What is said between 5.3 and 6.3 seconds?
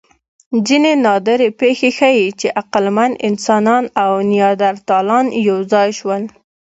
یو ځای شول.